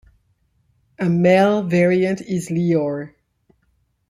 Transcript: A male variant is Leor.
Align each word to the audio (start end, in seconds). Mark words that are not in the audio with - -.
A 0.97 1.07
male 1.07 1.61
variant 1.61 2.21
is 2.21 2.49
Leor. 2.49 3.13